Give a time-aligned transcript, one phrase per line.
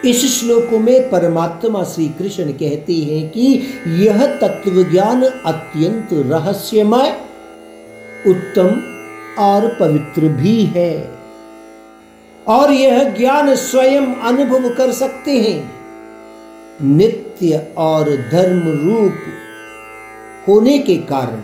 [0.05, 7.21] इस श्लोक में परमात्मा श्री कृष्ण कहते हैं कि यह तत्व ज्ञान अत्यंत रहस्यमय,
[8.27, 8.83] उत्तम
[9.43, 11.15] और पवित्र भी है।
[12.49, 15.73] और यह ज्ञान स्वयं अनुभव कर सकते हैं।
[16.83, 19.14] नित्य और धर्म रूप
[20.48, 21.41] होने के कारण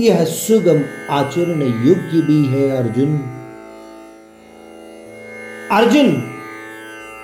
[0.00, 0.80] यह सुगम
[1.10, 3.20] आचरण योग्य भी है अर्जुन।
[5.70, 6.36] अर्जुन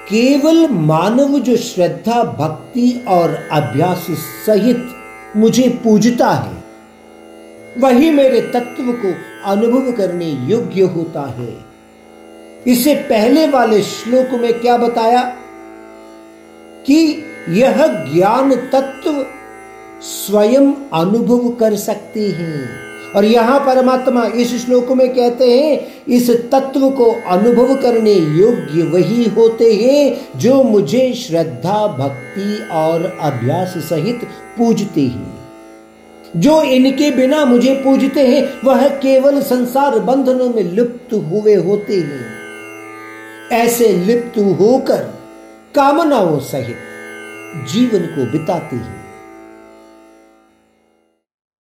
[0.09, 4.07] केवल मानव जो श्रद्धा, भक्ति और अभ्यास
[4.47, 4.89] सहित
[5.37, 6.65] मुझे पूजता है,
[7.79, 11.65] वही मेरे तत्व को अनुभव करने योग्य होता है।
[12.67, 15.23] इसे पहले वाले श्लोक में क्या बताया?
[16.87, 19.27] कि यह ज्ञान तत्व
[20.03, 22.86] स्वयं अनुभव कर सकते हैं।
[23.17, 29.25] और यहाँ परमात्मा इस श्लोक में कहते हैं, इस तत्व को अनुभव करने योग्य वही
[29.25, 34.20] होते हैं, जो मुझे श्रद्धा, भक्ति और अभ्यास सहित
[34.59, 35.39] पूजते हैं।
[36.37, 42.27] जो इनके बिना मुझे पूजते हैं, वह केवल संसार बंधनों में लिप्त हुए होते हैं।
[43.53, 44.98] ऐसे लिप्त होकर
[45.75, 46.77] कामनाओं सहित
[47.69, 49.06] जीवन को बिताते हैं।